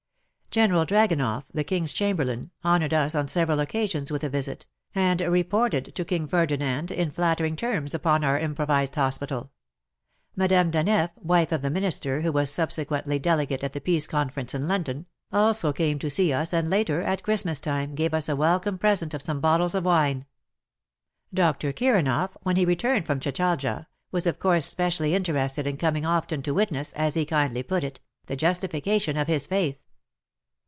[0.51, 5.95] General Draganoff— the King's Chamberlain— honoured us on several occasions with a visit, and reported
[5.95, 9.51] to King Ferdinand in flattering terms upon our im provized hospital.
[10.35, 14.67] Madame Daneff, wife of the Minister who was subsequently delegate at the Peace Conference in
[14.67, 18.77] London, also came to see us, and later, at Christmas time, gave us a welcome
[18.77, 20.25] present of some bottles of wine.
[21.33, 21.71] Dr.
[21.71, 26.41] Kiranoff, when he returned from Chat alja, was of course specially interested in coming often
[26.41, 29.79] to witness, as he kindly put it," the justification of his faith."